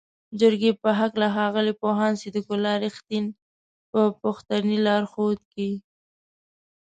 [0.39, 3.25] جرګې په هکله ښاغلي پوهاند صدیق الله "رښتین"
[3.91, 5.69] په پښتني لارښود کې